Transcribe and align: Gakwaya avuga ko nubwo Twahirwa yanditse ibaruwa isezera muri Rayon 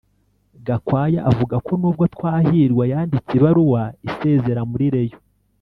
Gakwaya 0.65 1.19
avuga 1.31 1.55
ko 1.65 1.71
nubwo 1.81 2.03
Twahirwa 2.13 2.83
yanditse 2.91 3.31
ibaruwa 3.39 3.81
isezera 4.09 4.61
muri 4.71 4.85
Rayon 4.95 5.21